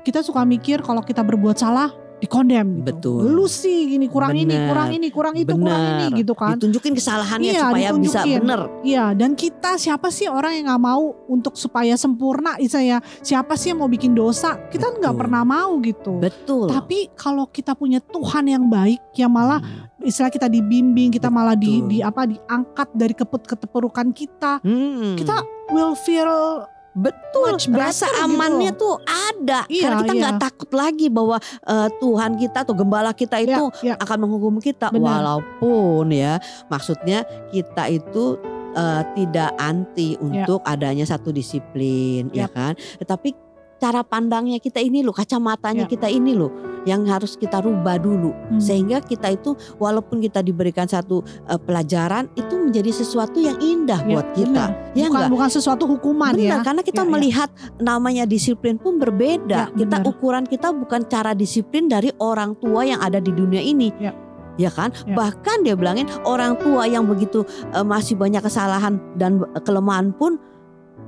Kita 0.00 0.24
suka 0.24 0.48
mikir 0.48 0.80
kalau 0.80 1.04
kita 1.04 1.20
berbuat 1.20 1.60
salah 1.60 2.05
dikondem 2.16 2.80
gitu. 2.80 2.86
Betul. 2.86 3.18
Lu 3.28 3.44
sih 3.44 3.86
gini 3.88 4.06
kurang 4.06 4.32
ini, 4.32 4.48
Benar. 4.48 4.68
kurang 4.68 4.88
ini, 4.90 5.06
kurang 5.08 5.34
itu, 5.34 5.52
kurang 5.52 5.82
ini 6.00 6.06
gitu 6.16 6.32
kan. 6.32 6.56
Ditunjukin 6.56 6.92
kesalahannya 6.92 7.50
Iya, 7.50 7.62
supaya 7.62 7.88
bisa 7.92 8.20
ditunjukin. 8.20 8.40
benar. 8.40 8.60
Iya, 8.80 9.04
dan 9.12 9.30
kita 9.32 9.70
siapa 9.76 10.08
sih 10.08 10.26
orang 10.26 10.52
yang 10.54 10.64
nggak 10.66 10.82
mau 10.82 11.02
untuk 11.26 11.54
supaya 11.54 11.92
sempurna 11.94 12.56
saya 12.66 12.98
siapa 13.20 13.52
sih 13.54 13.70
yang 13.70 13.80
mau 13.80 13.90
bikin 13.90 14.12
dosa? 14.12 14.56
Kita 14.66 14.90
nggak 14.92 15.12
Betul. 15.12 15.20
pernah 15.20 15.42
mau 15.42 15.70
gitu. 15.78 16.12
Betul. 16.16 16.66
Tapi 16.66 17.12
kalau 17.12 17.46
kita 17.46 17.72
punya 17.72 18.00
Tuhan 18.00 18.44
yang 18.46 18.64
baik 18.66 19.00
yang 19.14 19.30
malah 19.30 19.60
Hmm. 19.60 19.88
istilah 20.02 20.28
kita 20.28 20.46
dibimbing, 20.46 21.10
kita 21.10 21.28
malah 21.28 21.52
di, 21.52 21.78
Betul. 21.78 21.88
di 21.88 21.98
apa 22.00 22.22
diangkat 22.24 22.88
dari 22.92 23.12
keput 23.12 23.42
keterpurukan 23.44 24.08
kita, 24.10 24.60
Hmm. 24.60 25.14
kita 25.14 25.42
will 25.68 25.92
feel 25.94 26.64
betul 26.96 27.52
much 27.52 27.68
rasa 27.68 28.08
gitu 28.08 28.24
amannya 28.24 28.72
loh. 28.72 28.80
tuh 28.80 28.94
ada 29.04 29.60
Iya, 29.68 29.82
karena 29.84 29.96
kita 30.00 30.12
iya. 30.16 30.22
nggak 30.24 30.38
takut 30.40 30.70
lagi 30.72 31.06
bahwa 31.12 31.36
eh, 31.68 31.88
Tuhan 32.00 32.32
kita 32.40 32.58
atau 32.64 32.74
gembala 32.74 33.12
kita 33.12 33.36
itu 33.44 33.64
ya, 33.84 33.92
ya, 33.92 33.94
akan 34.00 34.16
menghukum 34.24 34.56
kita 34.58 34.88
Benar. 34.88 35.04
walaupun 35.20 36.08
ya 36.08 36.40
maksudnya 36.72 37.28
kita 37.52 37.92
itu 37.92 38.40
eh, 38.72 39.02
tidak 39.12 39.52
anti 39.60 40.16
untuk 40.16 40.64
adanya 40.64 41.04
satu 41.04 41.30
disiplin 41.30 42.32
ya 42.32 42.48
Yap. 42.48 42.56
kan 42.56 42.72
tetapi 42.98 43.45
cara 43.76 44.00
pandangnya 44.00 44.56
kita 44.56 44.80
ini 44.80 45.04
loh 45.04 45.12
kacamatanya 45.12 45.84
Ya. 45.84 45.90
kita 45.90 46.08
ini 46.08 46.32
loh 46.32 46.48
yang 46.86 47.02
harus 47.04 47.34
kita 47.34 47.58
rubah 47.58 47.98
dulu 47.98 48.30
hmm, 48.30 48.62
sehingga 48.62 49.02
kita 49.02 49.34
itu 49.34 49.52
walaupun 49.76 50.22
kita 50.22 50.38
diberikan 50.40 50.86
satu 50.86 51.20
eh, 51.44 51.58
pelajaran 51.58 52.30
itu 52.32 52.54
menjadi 52.56 52.94
sesuatu 52.94 53.36
yang 53.36 53.58
indah 53.58 54.00
ya, 54.02 54.14
buat 54.16 54.28
kita 54.32 54.64
ya 54.94 55.06
bukan 55.06 55.10
enggak 55.12 55.28
bukan 55.34 55.48
sesuatu 55.50 55.84
hukuman 55.84 56.32
Benar, 56.32 56.62
ya. 56.62 56.64
karena 56.64 56.82
kita 56.82 57.02
Ya, 57.02 57.06
ya. 57.06 57.12
melihat 57.12 57.50
namanya 57.76 58.24
disiplin 58.24 58.80
pun 58.80 58.96
berbeda. 58.96 59.68
Ya, 59.68 59.74
kita 59.74 60.00
benar. 60.00 60.10
ukuran 60.10 60.44
kita 60.46 60.72
bukan 60.72 61.04
cara 61.06 61.32
disiplin 61.32 61.86
dari 61.86 62.08
orang 62.18 62.56
tua 62.56 62.82
yang 62.82 62.98
ada 62.98 63.20
di 63.20 63.30
dunia 63.30 63.60
ini. 63.60 63.92
Ya. 64.00 64.16
Ya 64.56 64.72
kan? 64.72 64.88
Ya. 65.04 65.12
Bahkan 65.12 65.68
dia 65.68 65.76
bilangin 65.76 66.08
orang 66.24 66.56
tua 66.56 66.88
yang 66.88 67.04
begitu 67.04 67.44
eh, 67.70 67.84
masih 67.84 68.16
banyak 68.16 68.40
kesalahan 68.40 68.96
dan 69.14 69.44
eh, 69.52 69.60
kelemahan 69.60 70.16
pun 70.16 70.40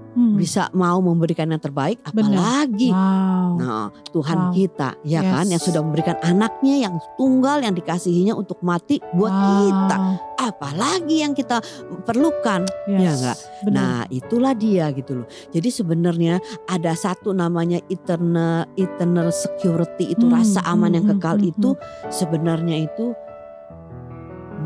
Hmm, 0.09 0.35
bisa 0.35 0.73
mau 0.73 0.99
memberikan 0.99 1.47
yang 1.47 1.61
terbaik 1.61 2.01
apalagi 2.03 2.91
Wow. 2.91 3.55
Nah, 3.59 3.87
Tuhan 4.09 4.39
Wow. 4.49 4.55
kita 4.55 4.89
ya 5.05 5.21
kan 5.21 5.45
Yes. 5.47 5.53
yang 5.53 5.63
sudah 5.63 5.81
memberikan 5.85 6.17
anaknya 6.23 6.75
yang 6.89 6.95
tunggal 7.15 7.61
yang 7.61 7.75
dikasihinya 7.75 8.33
untuk 8.33 8.59
mati 8.61 8.99
buat 9.13 9.31
Wow. 9.31 9.45
kita. 9.47 9.97
Apalagi 10.39 11.17
yang 11.21 11.35
kita 11.35 11.59
perlukan. 12.03 12.65
Yes, 12.87 12.99
Ya 12.99 13.11
enggak? 13.13 13.37
Nah, 13.69 13.99
itulah 14.09 14.55
dia 14.55 14.89
gitu 14.91 15.23
loh. 15.23 15.27
Jadi 15.51 15.69
sebenarnya 15.69 16.39
ada 16.65 16.95
satu 16.95 17.35
namanya 17.35 17.83
eternal 17.87 18.65
eternal 18.75 19.29
security 19.29 20.15
itu 20.15 20.25
Hmm, 20.25 20.35
rasa 20.35 20.63
aman 20.65 20.89
hmm, 20.89 20.97
yang 20.97 21.05
hmm, 21.05 21.13
kekal 21.19 21.37
hmm, 21.37 21.51
itu 21.53 21.71
sebenarnya 22.09 22.77
itu 22.81 23.13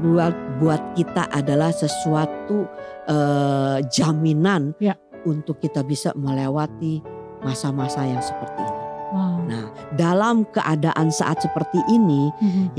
buat 0.02 0.34
buat 0.58 0.82
kita 0.94 1.30
adalah 1.30 1.70
sesuatu 1.70 2.66
eh, 3.02 3.78
jaminan 3.90 4.74
Ya. 4.78 4.94
Untuk 5.24 5.58
kita 5.58 5.82
bisa 5.82 6.10
melewati 6.14 7.02
masa-masa 7.42 8.06
yang 8.06 8.22
seperti 8.22 8.62
ini. 8.62 8.80
Wow. 9.12 9.44
Nah, 9.44 9.68
dalam 9.92 10.48
keadaan 10.48 11.12
saat 11.12 11.36
seperti 11.44 11.84
ini, 11.92 12.32
Mhm. 12.40 12.72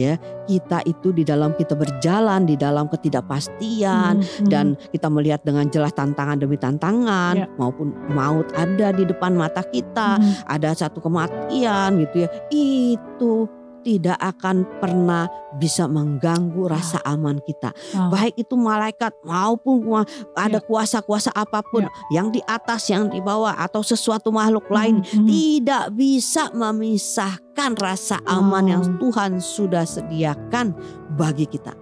kita 0.50 0.82
itu 0.90 1.14
di 1.14 1.22
dalam 1.22 1.54
kita 1.54 1.78
berjalan 1.78 2.50
di 2.50 2.58
dalam 2.58 2.90
ketidakpastian, 2.90 4.18
Mhm, 4.18 4.50
dan 4.50 4.74
kita 4.90 5.14
melihat 5.14 5.46
dengan 5.46 5.70
jelas 5.70 5.94
tantangan 5.94 6.42
demi 6.42 6.58
tantangan 6.58 7.38
Ya. 7.38 7.46
maupun 7.62 7.94
maut 8.10 8.50
ada 8.58 8.90
di 8.90 9.06
depan 9.06 9.38
mata 9.38 9.62
kita, 9.62 10.18
mhm. 10.18 10.34
ada 10.50 10.74
satu 10.74 11.06
kematian 11.06 12.02
gitu 12.02 12.26
ya. 12.26 12.30
Itu 12.50 13.46
tidak 13.84 14.16
akan 14.18 14.64
pernah 14.80 15.28
bisa 15.54 15.86
mengganggu 15.86 16.66
rasa 16.66 16.98
aman 17.04 17.38
kita. 17.40 17.70
Wow. 17.92 18.10
Baik 18.10 18.34
itu 18.40 18.56
malaikat 18.56 19.12
maupun 19.22 20.08
ada 20.34 20.58
Ya. 20.58 20.64
kuasa-kuasa 20.64 21.30
apa 21.30 21.60
pun 21.62 21.84
yang 22.10 22.32
di 22.32 22.40
atas, 22.44 22.88
yang 22.88 23.08
di 23.08 23.20
bawah 23.20 23.54
atau 23.54 23.84
sesuatu 23.84 24.32
makhluk 24.32 24.66
lain 24.68 25.04
Mhm, 25.04 25.20
mhm. 25.20 25.28
tidak 25.28 25.84
bisa 25.94 26.44
memisahkan 26.50 27.72
rasa 27.76 28.18
aman 28.24 28.66
yang. 28.66 28.84
Tuhan 28.96 29.38
sudah 29.38 29.84
sediakan 29.84 30.72
bagi 31.14 31.44
kita. 31.44 31.76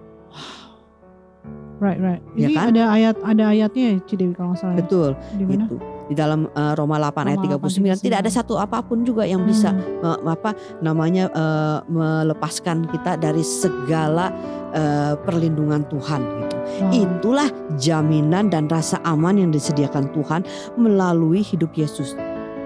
Right, 1.78 1.98
right. 1.98 2.22
Ya 2.38 2.46
Ini 2.46 2.54
kan? 2.54 2.66
ada 2.70 2.82
ayat 2.90 3.16
ada 3.20 3.44
ayatnya 3.50 3.84
ya 3.90 3.98
Cidewi 4.06 4.38
kalau 4.38 4.54
nggak 4.54 4.60
salah. 4.62 4.74
ya? 4.74 4.78
Betul. 4.86 5.10
Di 5.34 5.42
mana? 5.42 5.66
gitu. 5.66 5.74
Di 6.12 6.20
dalam 6.20 6.44
eh, 6.44 6.72
Roma 6.76 7.00
8 7.00 7.24
ayat 7.24 7.40
Roma 7.40 7.64
39 7.64 7.96
8, 7.96 8.04
tidak 8.04 8.18
ada 8.20 8.30
satu 8.30 8.60
apa 8.60 8.84
pun 8.84 9.00
juga 9.00 9.24
yang 9.24 9.40
bisa 9.42 9.72
Hmm. 9.72 10.20
me- 10.20 10.36
apa 10.36 10.52
namanya 10.78 11.32
eh, 11.32 11.78
melepaskan 11.88 12.84
kita 12.84 13.16
dari 13.16 13.40
segala 13.40 14.28
eh, 14.72 15.16
perlindungan 15.18 15.88
Tuhan 15.88 16.20
gitu. 16.20 16.56
Wow. 16.62 16.92
Itulah 16.92 17.48
jaminan 17.76 18.48
dan 18.48 18.68
rasa 18.68 19.00
aman 19.02 19.36
yang 19.36 19.48
disediakan 19.48 20.12
Tuhan 20.12 20.44
melalui 20.76 21.40
hidup 21.40 21.72
Yesus. 21.72 22.12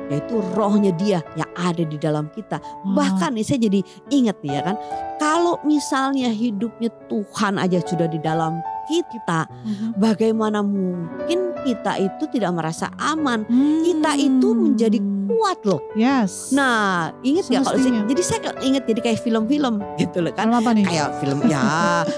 Yaitu 0.06 0.38
rohnya 0.54 0.94
dia 0.94 1.18
yang 1.34 1.50
ada 1.54 1.82
di 1.82 1.98
dalam 1.98 2.30
kita. 2.30 2.62
Bahkan 2.86 3.34
nih 3.34 3.42
saya 3.42 3.58
jadi 3.58 3.80
ingat 4.06 4.38
nih 4.38 4.54
ya 4.54 4.62
kan. 4.62 4.76
Kalau 5.18 5.58
misalnya 5.62 6.30
hidupnya 6.30 6.90
Tuhan 7.06 7.58
aja 7.58 7.82
sudah 7.82 8.06
di 8.06 8.18
dalam 8.18 8.62
kita. 8.88 9.50
Mhm. 9.50 9.98
Bagaimana 9.98 10.62
mungkin 10.62 11.56
kita 11.66 11.98
itu 11.98 12.24
tidak 12.30 12.54
merasa 12.54 12.86
aman. 12.96 13.42
Kita 13.82 14.14
itu 14.14 14.48
menjadi 14.54 14.98
Hmm. 15.02 15.25
Kuat 15.36 15.60
loh. 15.62 15.80
Yes. 15.92 16.48
Nah 16.50 17.12
ingat 17.20 17.46
gak 17.46 17.62
kalau 17.62 17.76
jadi 18.08 18.22
saya 18.24 18.40
ingat 18.60 18.88
jadi 18.88 19.00
kayak 19.02 19.20
film-film 19.20 19.84
gitu 19.96 20.24
loh 20.24 20.32
kan. 20.32 20.48
Apa 20.48 20.72
nih? 20.72 20.88
Kayak 20.88 21.20
film 21.20 21.44
ya 21.44 21.60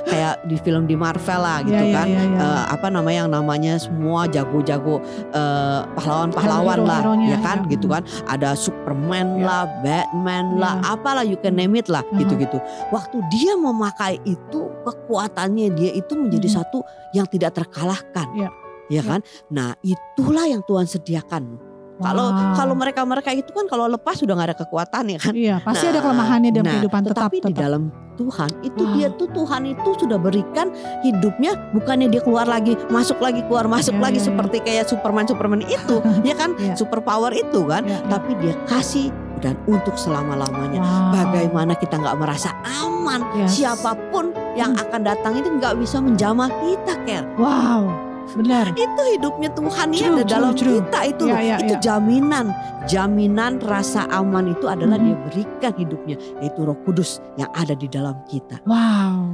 kayak 0.06 0.46
di 0.46 0.56
film 0.56 0.86
di 0.86 0.94
Marvel 0.94 1.40
lah 1.40 1.58
gitu 1.60 1.74
Iya, 1.74 1.82
iya, 1.84 1.96
kan. 1.98 2.06
iya, 2.06 2.22
iya. 2.24 2.38
Eh, 2.38 2.62
apa 2.70 2.86
namanya 2.88 3.18
yang 3.18 3.30
namanya 3.30 3.72
semua 3.76 4.24
jago-jago 4.24 5.02
eh, 5.30 5.80
pahlawan-pahlawan 5.94 6.78
Hero- 6.78 6.86
lah 6.86 7.00
hero-nya, 7.02 7.28
ya 7.28 7.38
kan 7.42 7.58
ya. 7.66 7.70
gitu 7.74 7.86
kan 7.88 8.02
ada 8.24 8.54
Superman 8.54 9.26
Ya. 9.36 9.44
lah 9.44 9.62
Batman 9.82 10.44
lah 10.56 10.74
Ya. 10.78 10.94
apalah 10.94 11.24
you 11.24 11.36
can 11.36 11.54
name 11.54 11.74
it 11.74 11.90
lah 11.90 12.06
Mhm. 12.08 12.22
gitu-gitu 12.22 12.58
waktu 12.88 13.18
dia 13.28 13.54
memakai 13.54 14.22
itu 14.22 14.60
kekuatannya 14.84 15.74
dia 15.74 15.90
itu 15.92 16.14
menjadi 16.14 16.48
Mhm. 16.48 16.54
satu 16.54 16.78
yang 17.10 17.26
tidak 17.26 17.56
terkalahkan 17.56 18.28
Ya. 18.32 18.48
ya 18.88 19.02
kan 19.02 19.20
nah 19.48 19.74
itulah 19.80 20.44
yang 20.44 20.62
Tuhan 20.62 20.84
sediakan 20.84 21.58
kalau 21.98 22.26
Wow. 22.28 22.54
kalau 22.54 22.74
mereka-mereka 22.74 23.30
itu 23.32 23.50
kan 23.50 23.66
kalau 23.66 23.86
lepas 23.86 24.14
sudah 24.14 24.32
nggak 24.32 24.48
ada 24.48 24.58
kekuatan 24.58 25.04
ya 25.08 25.18
kan 25.18 25.32
Iya, 25.32 25.56
pasti 25.60 25.84
ada 25.84 25.94
Nah, 25.94 26.02
kelemahannya 26.02 26.50
dalam 26.50 26.64
nah, 26.64 26.72
kehidupan 26.74 27.00
tetap 27.02 27.14
tetapi 27.18 27.36
di 27.36 27.44
tetap. 27.44 27.58
dalam 27.60 27.82
Tuhan 28.14 28.50
itu 28.60 28.82
Wow. 28.82 28.92
dia 28.92 29.08
tuh 29.12 29.28
Tuhan 29.28 29.62
itu 29.64 29.90
sudah 29.96 30.18
berikan 30.18 30.66
hidupnya 31.00 31.52
bukannya 31.70 32.06
dia 32.08 32.18
keluar 32.18 32.44
lagi 32.44 32.74
masuk 32.88 33.18
lagi 33.18 33.42
keluar 33.42 33.66
masuk 33.66 33.94
Ya, 33.94 34.00
lagi 34.00 34.16
ya, 34.16 34.22
ya. 34.22 34.26
seperti 34.26 34.56
kayak 34.60 34.84
Superman 34.86 35.24
Superman 35.24 35.62
itu 35.62 35.96
ya 36.28 36.34
kan 36.34 36.50
Ya. 36.56 36.74
super 36.74 36.98
power 37.00 37.30
itu 37.30 37.62
kan 37.64 37.82
Ya, 37.82 37.96
ya. 37.96 38.06
tapi 38.08 38.34
dia 38.38 38.54
kasih 38.64 39.10
dan 39.38 39.54
untuk 39.64 39.94
selama 39.94 40.34
lamanya 40.36 40.82
Wow. 40.82 41.14
bagaimana 41.14 41.72
kita 41.74 41.94
nggak 41.96 42.16
merasa 42.16 42.50
aman 42.64 43.22
Yes. 43.36 43.54
siapa 43.54 43.94
pun 44.10 44.30
yang 44.52 44.72
Hmm. 44.72 44.82
akan 44.82 45.00
datang 45.04 45.32
itu 45.34 45.46
nggak 45.48 45.78
bisa 45.78 45.98
menjamah 45.98 46.50
kita 46.58 46.94
Ker 47.04 47.22
Wow, 47.34 47.86
benar. 48.34 48.64
itu 48.70 49.02
hidupnya 49.10 49.48
Tuhan 49.50 49.86
ya 49.90 50.06
ada 50.10 50.24
dalam 50.24 50.52
true. 50.52 50.76
kita 50.76 50.98
itu 51.06 51.22
Ya, 51.24 51.30
loh 51.30 51.40
ya, 51.40 51.56
itu 51.58 51.74
ya. 51.74 51.80
jaminan 51.80 52.46
jaminan 52.84 53.52
rasa 53.60 54.04
aman 54.08 54.50
itu 54.50 54.64
adalah 54.64 54.96
Mhm. 54.96 55.04
dia 55.04 55.16
berikan 55.22 55.72
hidupnya 55.74 56.16
yaitu 56.38 56.60
Roh 56.60 56.78
Kudus 56.82 57.20
yang 57.34 57.48
ada 57.52 57.72
di 57.72 57.86
dalam 57.86 58.16
kita. 58.24 58.60
Wow. 58.64 59.32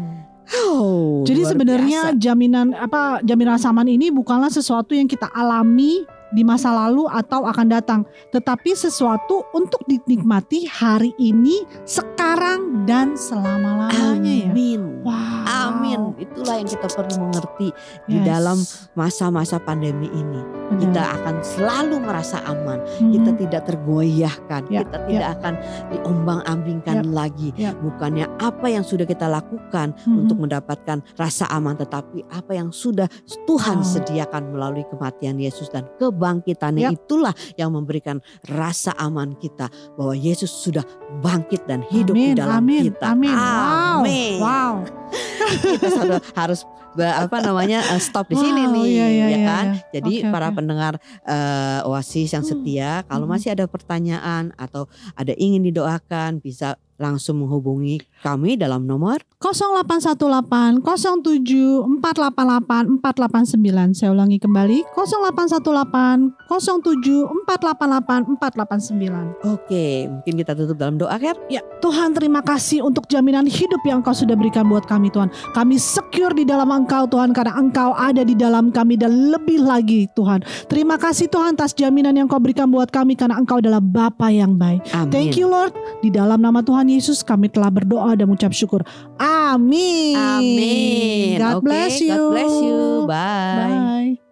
Oh, 0.68 1.24
Jadi 1.24 1.40
sebenarnya 1.42 2.12
biasa. 2.12 2.20
jaminan 2.20 2.66
apa 2.72 3.24
jaminan 3.24 3.56
rasa 3.56 3.72
aman 3.72 3.88
ini 3.88 4.12
bukanlah 4.12 4.48
sesuatu 4.48 4.92
yang 4.92 5.08
kita 5.08 5.24
alami 5.26 6.04
di 6.34 6.42
masa 6.42 6.74
lalu 6.74 7.06
atau 7.06 7.46
akan 7.46 7.66
datang, 7.70 8.00
tetapi 8.34 8.74
sesuatu 8.74 9.46
untuk 9.54 9.80
dinikmati 9.86 10.66
hari 10.66 11.14
ini, 11.16 11.62
sekarang 11.86 12.84
dan 12.84 13.14
selama-lamanya 13.14 14.34
ya. 14.34 14.50
Amin. 14.50 14.80
Wow. 15.06 15.44
Amin. 15.46 16.00
Itulah 16.18 16.58
yang 16.58 16.68
kita 16.68 16.90
perlu 16.90 17.30
mengerti 17.30 17.70
di 18.10 18.18
Yes. 18.18 18.26
dalam 18.26 18.58
masa-masa 18.98 19.62
pandemi 19.62 20.10
ini. 20.10 20.42
Benar. 20.64 20.80
Kita 20.80 21.02
akan 21.20 21.34
selalu 21.40 21.96
merasa 22.00 22.38
aman. 22.44 22.78
Mhm. 22.80 23.10
Kita 23.12 23.30
tidak 23.36 23.62
tergoyahkan. 23.68 24.62
Ya, 24.68 24.80
kita 24.84 24.98
tidak 25.04 25.28
akan 25.38 25.54
diombang-ambingkan 25.90 26.96
lagi. 27.10 27.50
ya. 27.54 27.74
Bukannya 27.74 28.26
apa 28.40 28.66
yang 28.66 28.82
sudah 28.82 29.04
kita 29.04 29.26
lakukan 29.26 29.92
Mhm. 30.06 30.16
untuk 30.24 30.36
mendapatkan 30.40 31.02
rasa 31.14 31.44
aman, 31.50 31.76
tetapi 31.76 32.24
apa 32.30 32.52
yang 32.54 32.70
sudah 32.70 33.06
Tuhan 33.44 33.82
Wow. 33.82 33.86
sediakan 33.86 34.42
melalui 34.50 34.84
kematian 34.88 35.36
Yesus 35.36 35.68
dan 35.68 35.84
kebangkitannya 35.98 36.82
Ya. 36.82 36.90
itulah 36.92 37.34
yang 37.56 37.72
memberikan 37.72 38.20
rasa 38.46 38.96
aman 38.96 39.36
kita 39.36 39.68
bahwa 39.94 40.14
Yesus 40.14 40.48
sudah 40.50 40.82
bangkit 41.20 41.66
dan 41.66 41.84
hidup 41.86 42.14
amin, 42.16 42.32
di 42.34 42.40
dalam 42.40 42.60
amin, 42.64 42.82
kita. 42.88 43.04
Amin. 43.12 43.34
Wow. 43.34 43.98
Amin. 44.00 44.34
Wow. 44.40 44.74
kita 45.46 45.88
sudah 45.90 46.18
harus 46.34 46.60
apa 46.94 47.42
namanya 47.42 47.82
eh, 47.90 47.98
stop 47.98 48.30
di 48.30 48.38
sini 48.38 48.62
Wow, 48.64 48.74
nih 48.78 48.86
iya, 48.86 49.06
iya, 49.06 49.26
ya 49.26 49.28
iya, 49.28 49.38
kan. 49.42 49.66
iya. 49.66 49.82
Jadi 49.98 50.12
Oke, 50.22 50.30
para 50.30 50.46
oke. 50.48 50.56
pendengar 50.56 50.92
eh, 51.26 51.80
Oasis 51.84 52.30
yang 52.30 52.42
Hmm. 52.42 52.50
setia 52.54 52.90
kalau 53.04 53.26
Hmm. 53.26 53.34
masih 53.34 53.50
ada 53.50 53.66
pertanyaan 53.66 54.54
atau 54.54 54.86
ada 55.12 55.34
ingin 55.34 55.64
didoakan 55.64 56.38
bisa 56.38 56.78
langsung 56.96 57.42
menghubungi 57.42 58.02
kami 58.22 58.56
dalam 58.56 58.86
nomor 58.86 59.20
0818 59.44 60.80
07 60.80 62.00
488 62.00 63.02
489. 63.04 63.92
Saya 63.92 64.16
ulangi 64.16 64.40
kembali 64.40 64.88
0818 64.96 66.48
07 66.48 67.44
488 67.44 68.40
489. 68.40 69.52
Oke, 69.52 70.08
mungkin 70.08 70.34
kita 70.40 70.56
tutup 70.56 70.80
dalam 70.80 70.96
doa 70.96 71.12
Ker. 71.20 71.36
Ya, 71.52 71.60
Tuhan 71.84 72.16
terima 72.16 72.40
kasih 72.40 72.80
untuk 72.80 73.04
jaminan 73.12 73.44
hidup 73.44 73.84
yang 73.84 74.00
Engkau 74.00 74.16
sudah 74.16 74.32
berikan 74.32 74.64
buat 74.64 74.88
kami 74.88 75.12
Tuhan. 75.12 75.28
Kami 75.52 75.76
secure 75.76 76.32
di 76.32 76.48
dalam 76.48 76.72
Engkau 76.72 77.04
Tuhan 77.04 77.36
karena 77.36 77.52
Engkau 77.60 77.92
ada 77.92 78.24
di 78.24 78.32
dalam 78.32 78.72
kami 78.72 78.96
dan 78.96 79.32
lebih 79.32 79.60
lagi 79.60 80.08
Tuhan. 80.16 80.40
Terima 80.72 80.96
kasih 80.96 81.28
Tuhan 81.28 81.60
atas 81.60 81.76
jaminan 81.76 82.16
yang 82.16 82.28
Kau 82.28 82.40
berikan 82.40 82.72
buat 82.72 82.88
kami 82.88 83.12
karena 83.12 83.36
Engkau 83.36 83.60
adalah 83.60 83.84
Bapa 83.84 84.32
yang 84.32 84.56
baik. 84.56 84.80
Amin. 84.96 85.12
Thank 85.12 85.36
you 85.36 85.52
Lord. 85.52 85.76
Di 86.00 86.08
dalam 86.08 86.40
nama 86.40 86.64
Tuhan 86.64 86.83
Yesus 86.88 87.24
kami 87.24 87.48
telah 87.50 87.68
berdoa 87.72 88.14
dan 88.14 88.28
mengucap 88.28 88.52
syukur. 88.52 88.84
Amin. 89.20 90.16
Amin. 90.16 91.36
God 91.40 91.60
Oke, 91.60 91.64
bless 91.68 92.00
you. 92.00 92.14
God 92.14 92.30
bless 92.32 92.54
you. 92.62 92.78
Bye. 93.06 93.58
Bye. 93.58 94.23